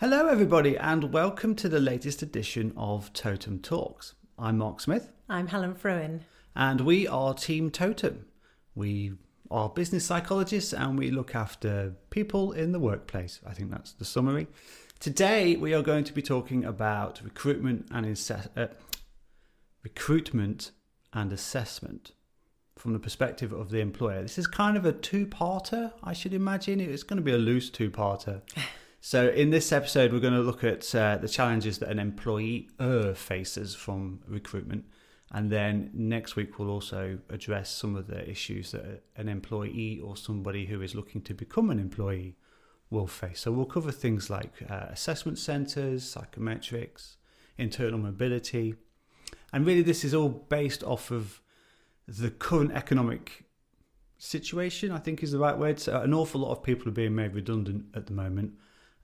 [0.00, 4.14] Hello, everybody, and welcome to the latest edition of Totem Talks.
[4.38, 6.24] I'm Mark Smith, I'm Helen Fruin.
[6.54, 8.26] and we are Team Totem.
[8.74, 9.14] We
[9.50, 13.40] are business psychologists and we look after people in the workplace.
[13.46, 14.46] I think that's the summary.
[15.00, 18.68] Today, we are going to be talking about recruitment and inse- uh,
[19.82, 20.70] recruitment
[21.12, 22.12] and assessment
[22.76, 24.22] from the perspective of the employer.
[24.22, 26.80] This is kind of a two-parter, I should imagine.
[26.80, 28.42] It's going to be a loose two-parter.
[29.00, 33.14] So, in this episode, we're going to look at uh, the challenges that an employer
[33.14, 34.86] faces from recruitment.
[35.30, 40.16] And then next week, we'll also address some of the issues that an employee or
[40.16, 42.36] somebody who is looking to become an employee
[42.90, 43.40] will face.
[43.40, 47.16] So, we'll cover things like uh, assessment centres, psychometrics,
[47.56, 48.74] internal mobility.
[49.52, 51.40] And really, this is all based off of
[52.08, 53.44] the current economic
[54.18, 55.78] situation, I think is the right word.
[55.78, 58.54] So, an awful lot of people are being made redundant at the moment.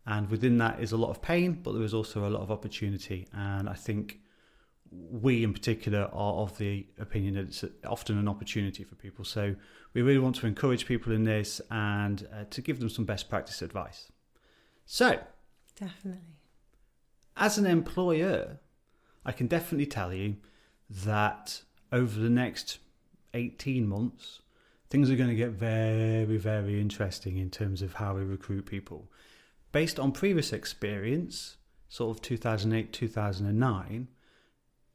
[0.07, 2.51] And within that is a lot of pain, but there is also a lot of
[2.51, 3.27] opportunity.
[3.33, 4.21] And I think
[4.91, 9.25] we in particular are of the opinion that it's often an opportunity for people.
[9.25, 9.55] So
[9.93, 13.29] we really want to encourage people in this and uh, to give them some best
[13.29, 14.11] practice advice.
[14.87, 15.19] So,
[15.79, 16.21] Definitely.
[17.37, 18.59] as an employer,
[19.25, 20.37] I can definitely tell you
[20.91, 22.79] that over the next
[23.33, 24.41] 18 months,
[24.91, 29.11] things are going to get very, very interesting in terms of how we recruit people.
[29.75, 31.57] Based on previous experience,
[31.89, 34.07] sort of 2008, 2009,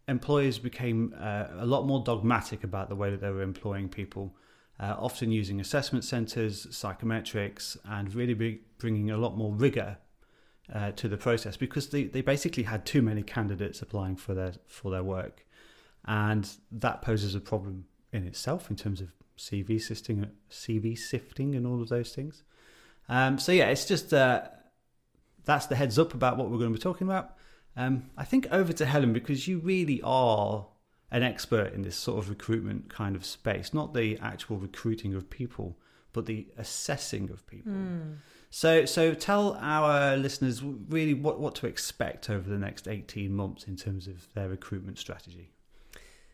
[0.07, 4.37] employers became uh, a lot more dogmatic about the way that they were employing people,
[4.79, 9.97] uh, often using assessment centres, psychometrics, and really bringing a lot more rigour
[10.73, 14.53] uh, to the process because they, they basically had too many candidates applying for their
[14.65, 15.45] for their work,
[16.05, 21.67] and that poses a problem in itself in terms of CV sifting, CV sifting, and
[21.67, 22.43] all of those things.
[23.09, 24.43] Um, so yeah, it's just uh,
[25.49, 27.35] that's the heads up about what we're going to be talking about.
[27.75, 30.67] Um, I think over to Helen because you really are
[31.11, 35.29] an expert in this sort of recruitment kind of space, not the actual recruiting of
[35.29, 35.77] people,
[36.13, 37.71] but the assessing of people.
[38.51, 43.63] So, so tell our listeners really what, what to expect over the next 18 months
[43.65, 45.51] in terms of their recruitment strategy.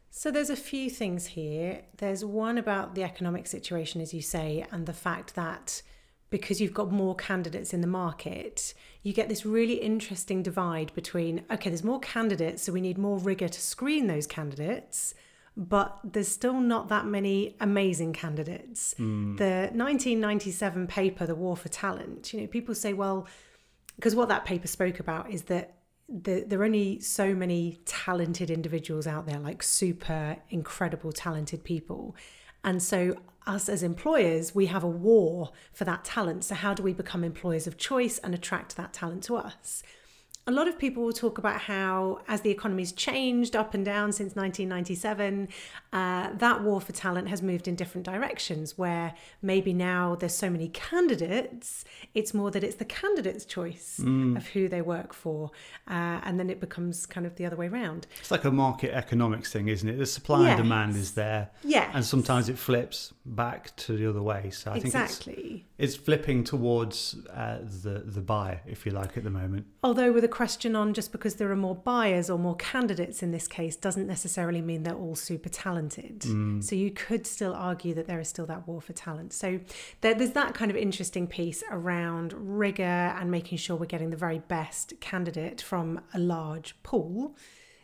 [0.10, 1.82] So there's a few things here.
[1.98, 5.82] There's one about the economic situation, as you say, and the fact that
[6.30, 8.74] because you've got more candidates in the market,
[9.06, 13.20] you get this really interesting divide between okay, there's more candidates, so we need more
[13.20, 15.14] rigor to screen those candidates,
[15.56, 18.96] but there's still not that many amazing candidates.
[18.98, 19.36] Hmm.
[19.36, 23.28] The 1997 paper, The War for Talent, you know, people say, well,
[23.96, 25.76] because what that paper spoke about is that
[26.10, 32.16] the, there are only so many talented individuals out there, like super incredible talented people.
[32.64, 33.18] And so,
[33.48, 36.44] us as employers, we have a war for that talent.
[36.46, 39.84] So, how do we become employers of choice and attract that talent to us?
[40.48, 44.12] A lot of people will talk about how, as the economy's changed up and down
[44.12, 45.48] since 1997,
[45.92, 48.78] uh, that war for talent has moved in different directions.
[48.78, 51.84] Where maybe now there's so many candidates,
[52.14, 55.50] it's more that it's the candidate's choice of who they work for,
[55.88, 58.06] uh, and then it becomes kind of the other way around.
[58.20, 59.98] It's like a market economics thing, isn't it?
[59.98, 61.50] The supply and demand is there.
[61.64, 61.90] Yes.
[61.96, 64.52] And sometimes it flips back to the other way.
[64.52, 65.66] So I think it's, exactly.
[65.78, 69.66] It's flipping towards uh, the, the buyer, if you like, at the moment.
[69.84, 73.32] Although, with a question on just because there are more buyers or more candidates in
[73.32, 76.24] this case, doesn't necessarily mean they're all super talented.
[76.64, 79.34] So, you could still argue that there is still that war for talent.
[79.34, 79.60] So,
[80.02, 84.18] there, there's that kind of interesting piece around rigor and making sure we're getting the
[84.18, 87.36] very best candidate from a large pool.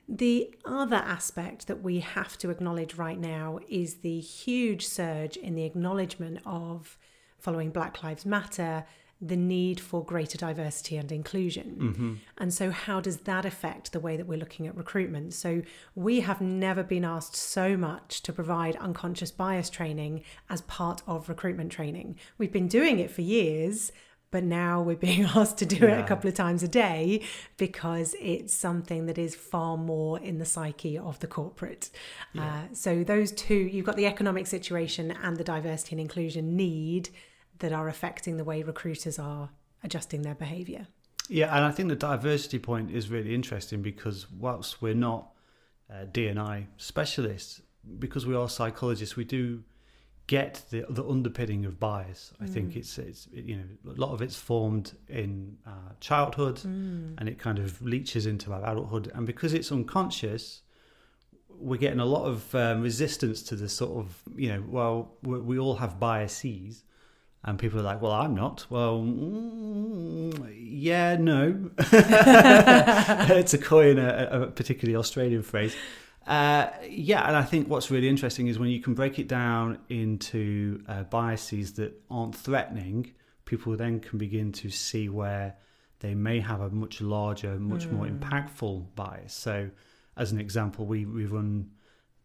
[0.08, 5.56] The other aspect that we have to acknowledge right now is the huge surge in
[5.56, 6.98] the acknowledgement of,
[7.42, 8.86] following Black Lives Matter,
[9.22, 12.20] the need for greater diversity and inclusion.
[12.40, 15.34] And so, how does that affect the way that we're looking at recruitment?
[15.34, 15.62] So,
[15.94, 21.30] we have never been asked so much to provide unconscious bias training as part of
[21.30, 22.18] recruitment training.
[22.40, 23.92] We've been doing it for years.
[24.32, 27.22] But now we're being asked to do it a couple of times a day
[27.58, 31.90] because it's something that is far more in the psyche of the corporate.
[32.40, 37.10] Uh, so, those two you've got the economic situation and the diversity and inclusion need
[37.62, 39.50] that are affecting the way recruiters are
[39.84, 40.88] adjusting their behaviour.
[41.30, 45.32] Yeah, and I think the diversity point is really interesting because whilst we're not
[45.90, 47.62] uh, D&I specialists,
[48.00, 49.64] because we are psychologists, we do
[50.28, 52.32] get the the underpinning of bias.
[52.40, 56.64] I think it's it's you know a lot of it's formed in uh, childhood,
[57.18, 60.62] and it kind of leaches into our adulthood, and because it's unconscious.
[61.54, 65.40] We're getting a lot of um, resistance to this sort of, you know, well, we,
[65.40, 66.84] we all have biases,
[67.44, 68.68] And people are like, well, I'm not.
[68.70, 71.54] Well, mm, yeah, no.
[73.44, 75.76] to coin a, a particularly Australian phrase.
[76.28, 79.80] Uh, yeah, and I think what's really interesting is when you can break it down
[79.90, 83.12] into uh, biases that aren't threatening,
[83.46, 85.56] people then can begin to see where
[86.00, 87.94] they may have a much larger, much mm.
[87.94, 88.18] more hmm.
[88.18, 89.34] impactful bias.
[89.34, 89.70] So,
[90.18, 91.72] as an example, we, we run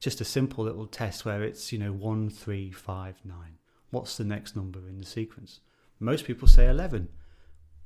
[0.00, 3.58] just a simple little test where it's, you know, one, three, five, nine.
[3.90, 5.60] What's the next number in the sequence?
[6.00, 7.08] Most people say 11.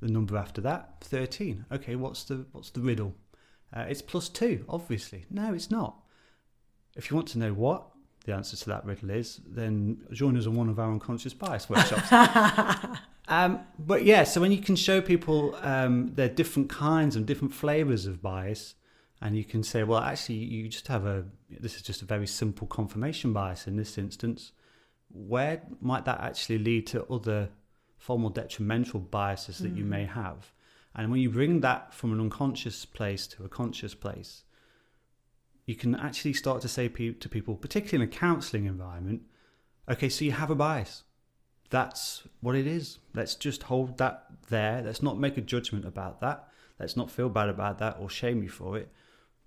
[0.00, 1.66] The number after that, 13.
[1.70, 3.14] Okay, what's the, what's the riddle?
[3.72, 5.26] Uh, it's plus two, obviously.
[5.30, 5.96] No, it's not.
[6.96, 7.86] If you want to know what
[8.24, 11.68] the answer to that riddle is, then join us on one of our unconscious bias
[11.68, 12.10] workshops.
[13.28, 17.54] um, but yeah, so when you can show people um, their different kinds and different
[17.54, 18.74] flavors of bias,
[19.22, 22.26] and you can say, well, actually, you just have a this is just a very
[22.26, 24.52] simple confirmation bias in this instance.
[25.12, 27.50] Where might that actually lead to other
[27.98, 29.78] far more detrimental biases that mm.
[29.78, 30.52] you may have?
[30.94, 34.44] And when you bring that from an unconscious place to a conscious place,
[35.66, 39.22] you can actually start to say to people, particularly in a counseling environment,
[39.88, 41.04] okay, so you have a bias.
[41.70, 42.98] That's what it is.
[43.14, 44.82] Let's just hold that there.
[44.82, 46.48] Let's not make a judgment about that.
[46.80, 48.90] Let's not feel bad about that or shame you for it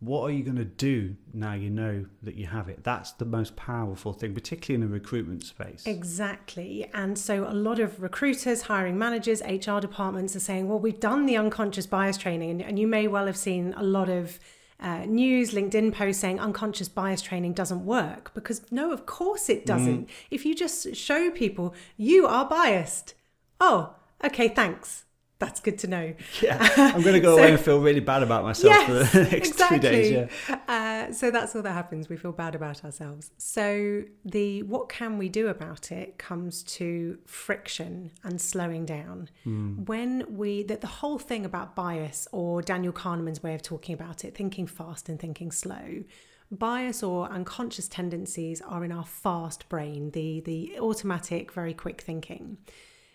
[0.05, 2.83] what are you going to do now you know that you have it?
[2.83, 5.83] That's the most powerful thing, particularly in the recruitment space.
[5.85, 6.89] Exactly.
[6.93, 11.25] And so a lot of recruiters, hiring managers, HR departments are saying, well, we've done
[11.25, 12.51] the unconscious bias training.
[12.51, 14.39] And, and you may well have seen a lot of
[14.79, 18.33] uh, news, LinkedIn posts saying unconscious bias training doesn't work.
[18.33, 20.07] Because no, of course it doesn't.
[20.07, 20.11] Mm.
[20.31, 23.13] If you just show people you are biased,
[23.61, 25.05] oh, okay, thanks
[25.43, 26.13] that's good to know.
[26.41, 29.17] Yeah, I'm going to go so, away and feel really bad about myself yes, for
[29.17, 29.77] the next exactly.
[29.77, 30.29] two days.
[30.49, 30.59] Yeah.
[30.67, 32.09] Uh, so that's all that happens.
[32.09, 33.31] We feel bad about ourselves.
[33.37, 39.29] So the what can we do about it comes to friction and slowing down.
[39.45, 39.87] Mm.
[39.87, 44.23] When we that the whole thing about bias or Daniel Kahneman's way of talking about
[44.23, 46.03] it, thinking fast and thinking slow.
[46.51, 52.57] Bias or unconscious tendencies are in our fast brain, the the automatic, very quick thinking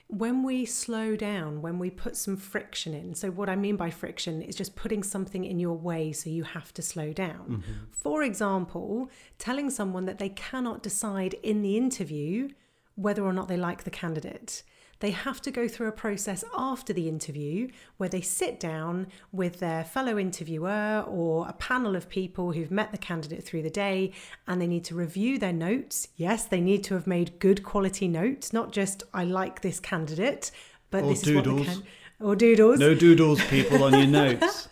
[0.08, 3.90] when we slow down, when we put some friction in, so what I mean by
[3.90, 7.46] friction is just putting something in your way so you have to slow down.
[7.48, 7.72] Mm-hmm.
[7.92, 12.48] For example, telling someone that they cannot decide in the interview
[12.94, 14.62] whether or not they like the candidate
[15.00, 17.68] they have to go through a process after the interview
[17.98, 22.90] where they sit down with their fellow interviewer or a panel of people who've met
[22.90, 24.12] the candidate through the day
[24.46, 26.08] and they need to review their notes.
[26.16, 30.50] Yes, they need to have made good quality notes, not just I like this candidate,
[30.90, 31.60] but or this doodles.
[31.60, 32.78] is what the can- or doodles.
[32.80, 34.68] No doodles, people, on your notes.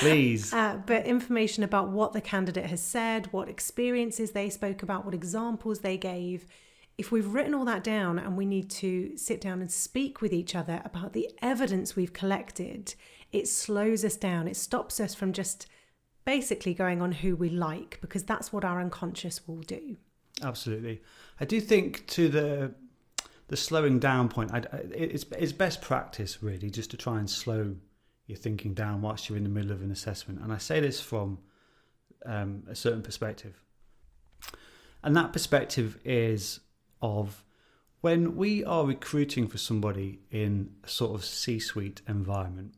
[0.00, 0.52] Please.
[0.52, 5.14] Uh, but information about what the candidate has said, what experiences they spoke about, what
[5.14, 6.46] examples they gave
[6.98, 10.32] if we've written all that down and we need to sit down and speak with
[10.32, 12.94] each other about the evidence we've collected,
[13.30, 14.48] it slows us down.
[14.48, 15.68] It stops us from just
[16.24, 19.96] basically going on who we like because that's what our unconscious will do.
[20.42, 21.00] Absolutely.
[21.40, 22.74] I do think to the
[23.46, 27.76] the slowing down point, I, it's, it's best practice really just to try and slow
[28.26, 30.40] your thinking down whilst you're in the middle of an assessment.
[30.42, 31.38] And I say this from
[32.26, 33.64] um, a certain perspective.
[35.02, 36.60] And that perspective is
[37.00, 37.44] of
[38.00, 42.74] when we are recruiting for somebody in a sort of C suite environment,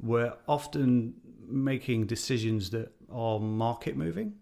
[0.00, 1.14] we're often
[1.46, 4.34] making decisions that are market moving.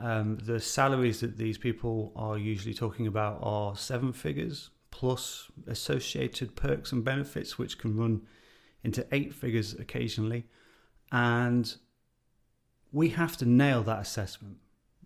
[0.00, 6.56] Um, the salaries that these people are usually talking about are seven figures plus associated
[6.56, 8.22] perks and benefits, which can run
[8.82, 10.44] into eight figures occasionally.
[11.12, 11.74] And
[12.92, 14.58] we have to nail that assessment,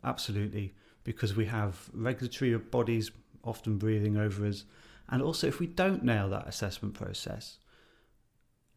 [0.02, 3.10] absolutely, because we have regulatory bodies
[3.44, 4.64] often breathing over us.
[5.08, 7.58] And also, if we don't nail that assessment process,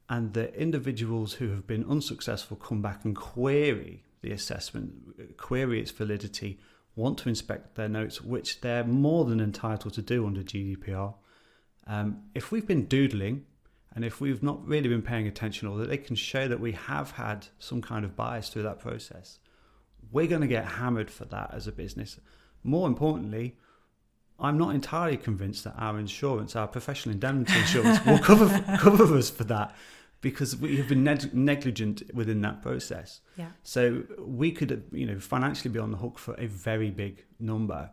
[0.10, 5.92] and the individuals who have been unsuccessful come back and query the assessment, query its
[5.92, 6.60] validity,
[6.96, 11.16] want to inspect their notes, which they're more than entitled to do under GDPR.
[11.88, 13.46] Um, if we've been doodling
[13.96, 16.74] and if we've not really been paying attention or that they can show that we
[16.74, 19.40] have had some kind of bias through that process,
[20.12, 22.20] we're going to get hammered for that as a business.
[22.64, 23.58] More importantly,
[24.42, 28.48] I'm not entirely convinced that our insurance, our professional indemnity insurance, will cover
[28.80, 29.76] cover us for that
[30.22, 33.22] because we have been neg- negligent within that process.
[33.38, 33.50] Yeah.
[33.64, 37.92] So we could, you know, financially be on the hook for a very big number.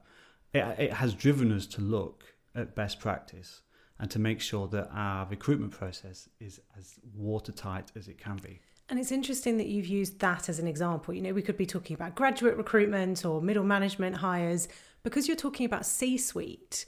[0.53, 2.25] It, it has driven us to look
[2.55, 3.63] at best practice
[3.99, 8.61] and to make sure that our recruitment process is as watertight as it can be.
[8.91, 11.13] And it's interesting that you've used that as an example.
[11.13, 14.69] You know, we could be talking about graduate recruitment or middle management hires
[15.03, 16.87] because you're talking about C suite,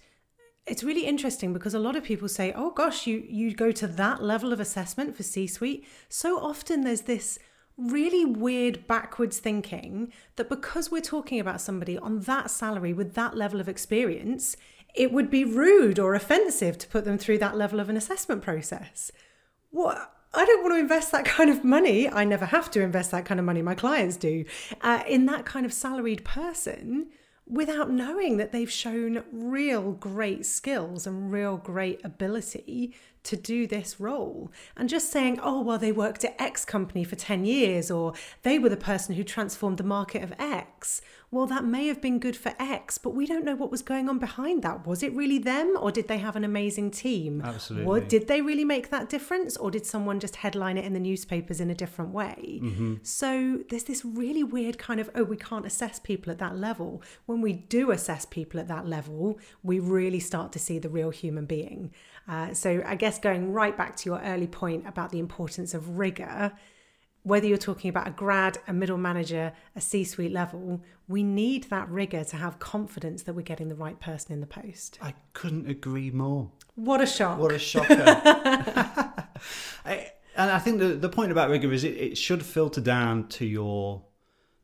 [0.66, 3.86] it's really interesting because a lot of people say, "Oh gosh, you you go to
[3.86, 7.38] that level of assessment for C-suite." So often there's this
[7.76, 13.36] really weird backwards thinking that because we're talking about somebody on that salary with that
[13.36, 14.56] level of experience,
[14.94, 18.42] it would be rude or offensive to put them through that level of an assessment
[18.42, 19.10] process.
[19.70, 22.08] What I don't want to invest that kind of money.
[22.08, 23.62] I never have to invest that kind of money.
[23.62, 24.44] My clients do
[24.80, 27.08] uh, in that kind of salaried person
[27.46, 34.00] without knowing that they've shown real great skills and real great ability to do this
[34.00, 34.50] role.
[34.76, 38.58] And just saying, oh, well, they worked at X company for 10 years, or they
[38.58, 41.02] were the person who transformed the market of X.
[41.32, 44.08] Well, that may have been good for X, but we don't know what was going
[44.08, 44.84] on behind that.
[44.84, 47.40] Was it really them, or did they have an amazing team?
[47.44, 47.86] Absolutely.
[47.86, 50.98] What, did they really make that difference, or did someone just headline it in the
[50.98, 52.60] newspapers in a different way?
[52.62, 52.94] Mm-hmm.
[53.02, 57.00] So there's this really weird kind of, oh, we can't assess people at that level.
[57.26, 61.10] When we do assess people at that level, we really start to see the real
[61.10, 61.92] human being.
[62.28, 65.98] Uh, so I guess going right back to your early point about the importance of
[65.98, 66.52] rigor,
[67.22, 71.64] whether you're talking about a grad, a middle manager, a C suite level, we need
[71.64, 74.98] that rigor to have confidence that we're getting the right person in the post.
[75.02, 76.50] I couldn't agree more.
[76.76, 77.38] What a shock.
[77.38, 77.94] What a shocker.
[79.84, 83.28] I, and I think the, the point about rigor is it, it should filter down
[83.28, 84.02] to your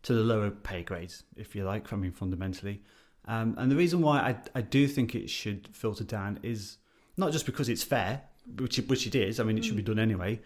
[0.04, 2.80] to the lower pay grades, if you like, I mean fundamentally.
[3.26, 6.78] Um, and the reason why I, I do think it should filter down is
[7.16, 8.22] not just because it's fair,
[8.58, 9.40] which it, which it is.
[9.40, 10.40] I mean, it should be done anyway.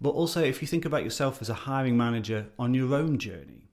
[0.00, 3.70] But also, if you think about yourself as a hiring manager on your own journey.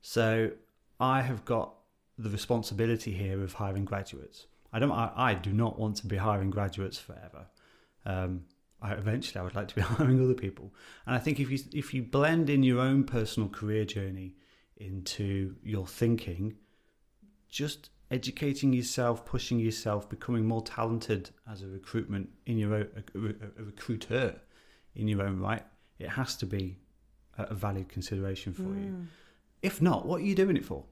[0.00, 0.52] So,
[1.00, 1.74] I have got
[2.16, 4.46] the responsibility here of hiring graduates.
[4.72, 4.92] I don't.
[4.92, 7.46] I, I do not want to be hiring graduates forever.
[8.04, 8.44] Um,
[8.80, 10.74] I, eventually, I would like to be hiring other people.
[11.06, 14.34] And I think if you if you blend in your own personal career journey
[14.76, 16.56] into your thinking,
[17.48, 23.60] just educating yourself, pushing yourself, becoming more talented as a recruitment in your own, a,
[23.60, 24.40] a, recruiter
[24.94, 25.62] in your own right,
[25.98, 26.78] it has to be
[27.36, 28.84] a, valid consideration for mm.
[28.84, 29.06] you.
[29.62, 30.84] If not, what are you doing it for?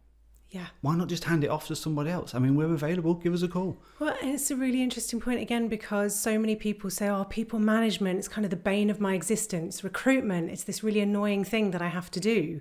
[0.51, 0.67] Yeah.
[0.81, 2.35] Why not just hand it off to somebody else?
[2.35, 3.15] I mean, we're available.
[3.15, 3.79] Give us a call.
[3.99, 8.21] Well, it's a really interesting point again because so many people say, oh, people management
[8.21, 9.83] is kind of the bane of my existence.
[9.83, 12.61] Recruitment, it's this really annoying thing that I have to do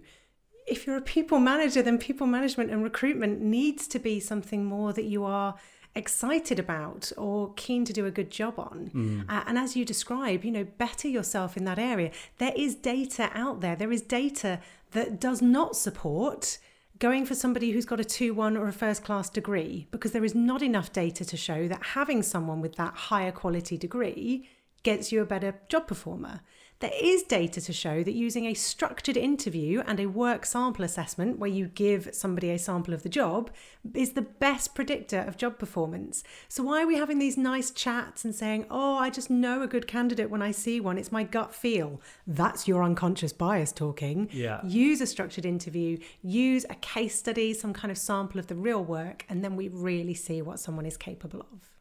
[0.65, 4.93] if you're a people manager, then people management and recruitment needs to be something more
[4.93, 5.55] that you are
[5.95, 8.91] excited about or keen to do a good job on.
[8.93, 9.29] Mm.
[9.29, 12.11] Uh, and as you describe, you know, better yourself in that area.
[12.37, 13.75] There is data out there.
[13.75, 14.59] There is data
[14.91, 16.57] that does not support
[16.99, 20.25] going for somebody who's got a 2 1 or a first class degree because there
[20.25, 24.47] is not enough data to show that having someone with that higher quality degree
[24.83, 26.41] gets you a better job performer.
[26.79, 31.39] There is data to show that using a structured interview and a work sample assessment,
[31.39, 33.49] where you give somebody a sample of the job,
[33.93, 36.23] is the best predictor of job performance.
[36.49, 39.67] So, why are we having these nice chats and saying, oh, I just know a
[39.67, 40.97] good candidate when I see one?
[40.97, 42.01] It's my gut feel.
[42.27, 44.29] That's your unconscious bias talking.
[44.33, 44.59] Yeah.
[44.65, 48.83] Use a structured interview, use a case study, some kind of sample of the real
[48.83, 51.74] work, and then we really see what someone is capable of.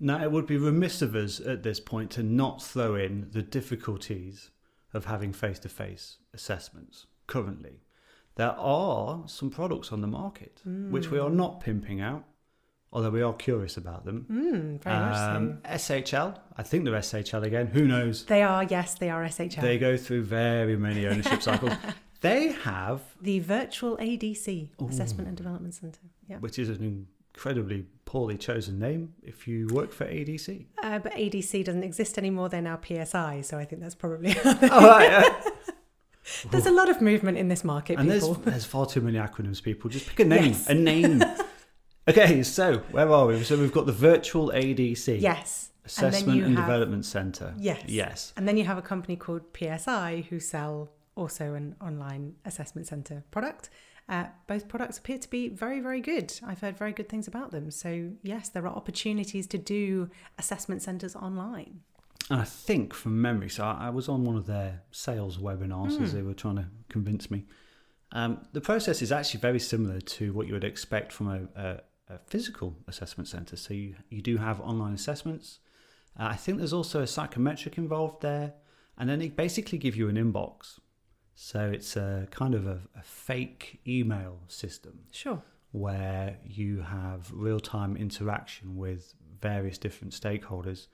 [0.00, 3.42] Now, it would be remiss of us at this point to not throw in the
[3.42, 4.50] difficulties
[4.92, 7.80] of having face to face assessments currently.
[8.36, 10.90] There are some products on the market mm.
[10.90, 11.36] which we are hmm.
[11.36, 12.24] not pimping out,
[12.92, 14.26] although we are curious about them.
[14.30, 16.00] Mm, very um, much so.
[16.00, 18.24] SHL, I think they're SHL again, who knows?
[18.24, 19.60] They are, yes, they are SHL.
[19.60, 21.74] They go through very many ownership cycles.
[22.20, 24.88] They have the virtual ADC, Ooh.
[24.88, 26.38] Assessment and Development Centre, yeah.
[26.38, 30.66] which is an incredibly poorly chosen name if you work for ADC.
[30.82, 32.48] Uh, but ADC doesn't exist anymore.
[32.48, 34.36] They're now PSI, so I think that's probably.
[34.44, 35.52] oh, right,
[36.50, 37.98] there's a lot of movement in this market.
[37.98, 38.34] And people.
[38.34, 39.62] there's there's far too many acronyms.
[39.62, 40.44] People just pick a name.
[40.44, 40.68] Yes.
[40.68, 41.22] A name.
[42.08, 43.42] okay, so where are we?
[43.42, 45.20] So we've got the virtual ADC.
[45.20, 45.70] Yes.
[45.84, 47.52] Assessment and, and have, Development Centre.
[47.58, 47.82] Yes.
[47.86, 48.32] Yes.
[48.36, 53.22] And then you have a company called PSI who sell also an online assessment centre
[53.30, 53.68] product.
[54.08, 56.32] Uh, both products appear to be very, very good.
[56.46, 57.70] I've heard very good things about them.
[57.70, 61.80] So, yes, there are opportunities to do assessment centres online.
[62.30, 66.02] And I think from memory, so I was on one of their sales webinars mm.
[66.02, 66.16] as hmm.
[66.16, 67.44] they were trying to convince me.
[68.12, 72.14] Um, the process is actually very similar to what you would expect from a, a,
[72.14, 73.56] a physical assessment centre.
[73.56, 75.58] So you, you do have online assessments.
[76.18, 78.54] Uh, I think there's also a psychometric involved there.
[78.96, 80.78] And then they basically give you an inbox
[81.34, 85.00] so it's a kind of a, a fake email system.
[85.10, 85.42] Sure.
[85.72, 90.86] Where you have real time interaction with various different stakeholders.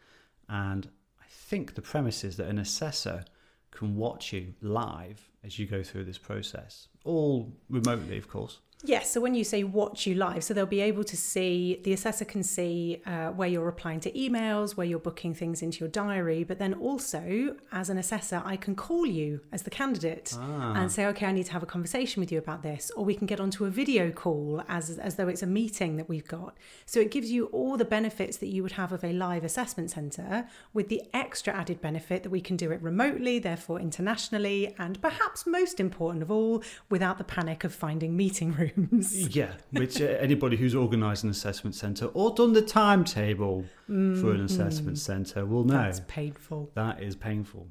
[0.49, 0.88] And
[1.20, 3.25] I think the premise is that an assessor
[3.70, 6.88] can watch you live as you go through this process.
[7.04, 8.59] All remotely, of course.
[8.83, 11.92] Yes, so when you say watch you live, so they'll be able to see, the
[11.92, 15.88] assessor can see uh, where you're replying to emails, where you're booking things into your
[15.90, 20.73] diary, but then also, as an assessor, I can call you as the candidate Ah.
[20.80, 23.14] and say, okay, I need to have a conversation with you about this, or we
[23.14, 26.57] can get onto a video call as, as though it's a meeting that we've got.
[26.87, 29.90] So it gives you all the benefits that you would have of a live assessment
[29.90, 34.99] centre with the extra added benefit that we can do it remotely, therefore internationally, and
[35.02, 36.62] perhaps most important of all,
[37.00, 39.35] without the panic of finding meeting rooms.
[39.35, 44.45] Yeah, which uh, anybody who's organised an assessment centre or done the timetable for an
[44.45, 45.75] assessment centre will know.
[45.75, 45.83] Mm-hmm.
[45.85, 46.71] That's painful.
[46.75, 47.69] That is painful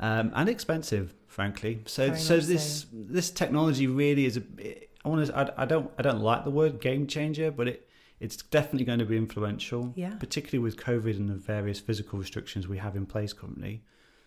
[0.00, 1.82] um, and expensive, frankly.
[1.86, 4.42] So, Very so this this technology really is a.
[5.04, 5.36] I want to.
[5.36, 5.90] I, I don't.
[5.96, 7.88] I don't like the word game changer, but it
[8.20, 9.92] it's definitely going to be influential.
[9.94, 10.14] Yeah.
[10.14, 13.82] Particularly with COVID and the various physical restrictions we have in place currently.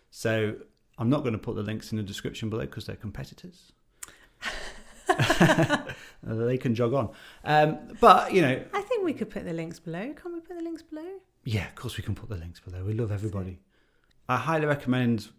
[0.09, 0.55] So
[0.97, 3.73] I'm not going to put the links in the description below because they're competitors.
[6.23, 7.09] they can jog on.
[7.43, 10.13] Um, but you know, I think we could put the links below.
[10.13, 11.07] Can't we put the links below?
[11.43, 12.83] Yeah, of course we can put the links below.
[12.83, 13.59] We love everybody.
[14.27, 15.29] I highly recommend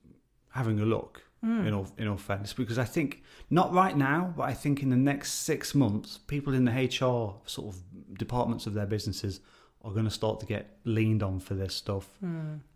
[0.50, 1.22] having a look.
[1.40, 4.90] In all in all fairness, because I think not right now, but I think in
[4.90, 7.76] the next six months, people in the HR sort of
[8.18, 9.38] departments of their businesses
[9.88, 12.08] are going to start to get leaned on for this stuff,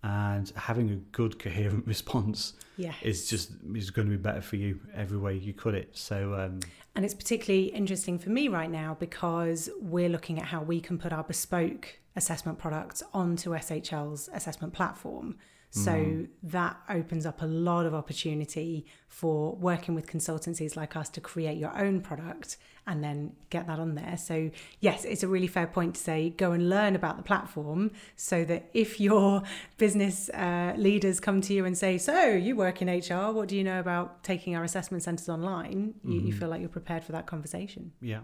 [0.02, 2.54] and having a good coherent response
[3.02, 5.90] is just is going to be better for you every way you cut it.
[5.92, 6.60] So um,
[6.94, 10.98] And it's particularly interesting for me right now because we're looking at how we can
[10.98, 15.36] put our bespoke assessment products onto SHL's assessment platform.
[15.74, 21.20] So that opens up a lot of opportunity for working with consultancies like us to
[21.22, 24.18] create your own product and then get that on there.
[24.18, 24.50] So,
[24.80, 28.44] yes, it's a really fair point to say go and learn about the platform so
[28.44, 29.44] that if your
[29.78, 33.56] business uh, leaders come to you and say, So, you work in HR, what do
[33.56, 35.94] you know about taking our assessment centers online?
[36.04, 37.92] You, you feel like you're prepared for that conversation.
[38.02, 38.20] Yeah.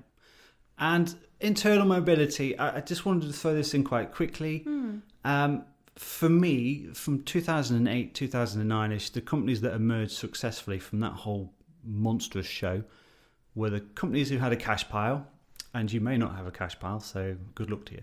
[0.79, 4.65] And internal mobility, I, I just wanted to throw this in quite quickly.
[5.25, 5.65] Um,
[5.99, 11.53] for me, from 2008, 2009 ish, the companies that emerged successfully from that whole
[11.85, 12.85] monstrous show
[13.55, 15.27] were the companies who had a cash pile,
[15.75, 18.03] and you may not have a cash pile, so good luck to you.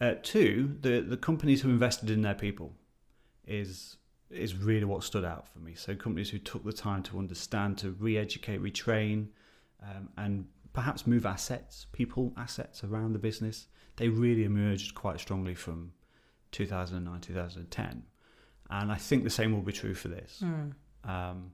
[0.00, 2.72] Uh, two, the, the companies who invested in their people
[3.46, 3.96] is
[4.30, 5.74] is really what stood out for me.
[5.74, 9.28] So companies who took the time to understand, to re-educate, retrain,
[9.82, 13.68] um, and perhaps move assets, people assets around the business.
[13.96, 15.92] They really emerged quite strongly from
[16.52, 18.02] 2009, 2010,
[18.70, 20.42] and I think the same will be true for this.
[21.04, 21.52] Um,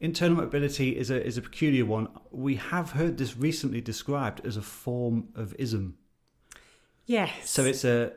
[0.00, 2.08] internal mobility is a is a peculiar one.
[2.30, 5.96] We have heard this recently described as a form of ism.
[7.06, 7.50] Yes.
[7.50, 8.12] So it's a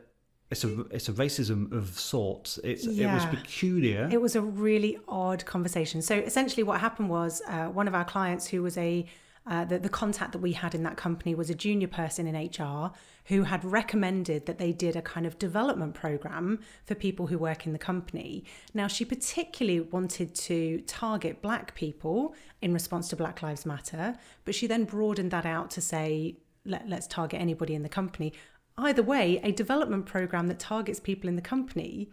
[0.50, 2.58] it's a it's a racism of sorts.
[2.62, 4.08] It's it was peculiar.
[4.12, 6.02] It was a really odd conversation.
[6.02, 9.06] So essentially, what happened was uh, one of our clients, who was a
[9.46, 12.46] uh, the, the contact that we had in that company was a junior person in
[12.46, 12.92] HR
[13.26, 17.66] who had recommended that they did a kind of development program for people who work
[17.66, 18.44] in the company.
[18.74, 24.54] Now, she particularly wanted to target black people in response to Black Lives Matter, but
[24.54, 28.32] she then broadened that out to say, Let, let's target anybody in the company.
[28.78, 32.10] Either way, a development program that targets people in the company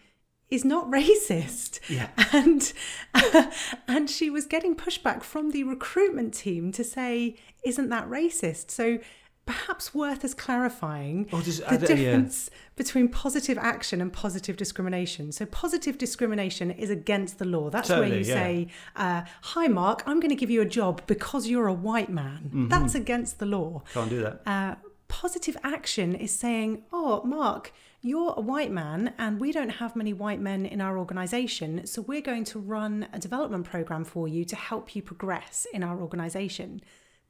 [0.50, 1.80] is not racist.
[1.90, 2.10] Yeah.
[2.34, 2.72] And
[3.88, 8.72] and she was getting pushback from the recruitment team to say, isn't that racist?
[8.72, 9.00] So
[9.46, 11.96] perhaps worth us clarifying Oh, just- the don't- yeah.
[11.96, 15.32] difference between positive action and positive discrimination.
[15.32, 17.70] So positive discrimination is against the law.
[17.72, 18.34] That's where you yeah.
[18.36, 22.10] say, uh, "Hi, Mark, I'm going to give you a job because you're a white
[22.12, 22.68] man." Mm-hmm.
[22.70, 23.82] That's against the law.
[23.94, 24.42] Can't do that.
[24.46, 24.76] Uh,
[25.08, 30.14] positive action is saying, Oh, Mark, you're a white man and we don't have many
[30.14, 31.86] white men in our organization.
[31.86, 35.84] So we're going to run a development program for you to help you progress in
[35.84, 36.82] our organization.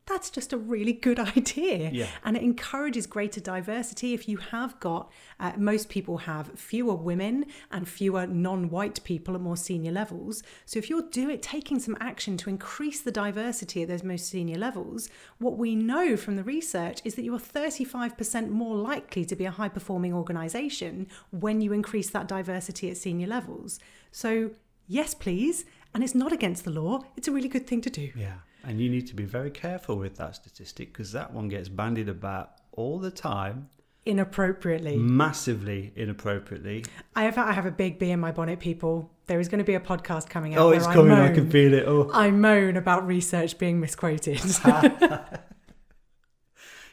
[0.09, 1.91] That's just a really good idea.
[1.91, 2.07] Yeah.
[2.23, 4.13] And it encourages greater diversity.
[4.13, 9.35] If you have got, uh, most people have fewer women and fewer non white people
[9.35, 10.41] at more senior levels.
[10.65, 14.57] So if you're doing taking some action to increase the diversity at those most senior
[14.57, 19.35] levels, what we know from the research is that you are 35% more likely to
[19.35, 23.79] be a high performing organization when you increase that diversity at senior levels.
[24.11, 24.51] So,
[24.87, 25.65] yes, please.
[25.93, 28.11] And it's not against the law, it's a really good thing to do.
[28.15, 28.35] Yeah.
[28.63, 32.09] And you need to be very careful with that statistic because that one gets bandied
[32.09, 33.69] about all the time,
[34.05, 34.97] Inappropriately.
[34.97, 36.85] massively inappropriately.
[37.15, 39.11] I have I have a big bee in my bonnet, people.
[39.27, 40.61] There is going to be a podcast coming out.
[40.61, 41.09] Oh, it's I coming.
[41.11, 41.83] Moan, I can feel it.
[41.85, 44.41] Oh, I moan about research being misquoted.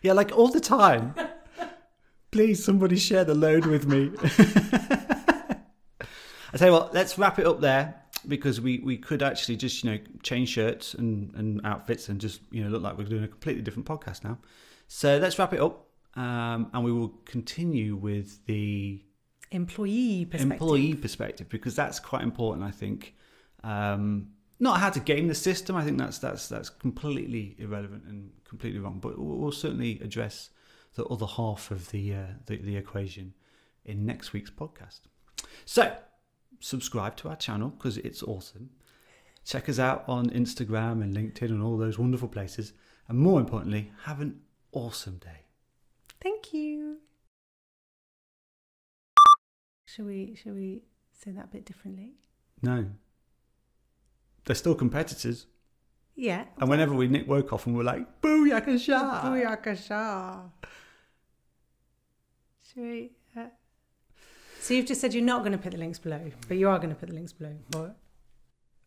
[0.02, 1.14] yeah, like all the time.
[2.30, 4.10] Please, somebody share the load with me.
[6.52, 8.02] I tell you what, let's wrap it up there.
[8.28, 12.40] Because we, we could actually just you know change shirts and, and outfits and just
[12.50, 14.38] you know look like we're doing a completely different podcast now.
[14.88, 19.02] So let's wrap it up, um, and we will continue with the
[19.52, 20.52] Employee perspective.
[20.52, 22.64] employee perspective because that's quite important.
[22.64, 23.14] I think
[23.62, 25.76] um, not how to game the system.
[25.76, 28.98] I think that's that's that's completely irrelevant and completely wrong.
[28.98, 30.50] But we'll, we'll certainly address
[30.94, 33.34] the other half of the, uh, the the equation
[33.84, 35.00] in next week's podcast.
[35.64, 35.94] So
[36.60, 38.70] subscribe to our channel because it's awesome.
[39.44, 42.72] Check us out on Instagram and LinkedIn and all those wonderful places.
[43.08, 44.40] And more importantly, have an
[44.72, 45.44] awesome day.
[46.20, 46.98] Thank you.
[49.86, 52.14] Shall we shall we say that a bit differently?
[52.62, 52.86] No.
[54.44, 55.46] They're still competitors.
[56.14, 56.44] Yeah.
[56.58, 59.22] And whenever we nick woke off and we're like, booyakasha!
[59.22, 60.50] Booyakasha.
[62.62, 63.12] Shall we?
[64.66, 66.76] So you've just said you're not going to put the links below, but you are
[66.80, 67.54] going to put the links below.
[67.70, 67.96] What?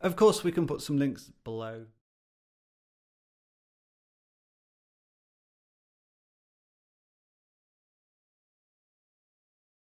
[0.02, 1.86] Of course, we can put some links below.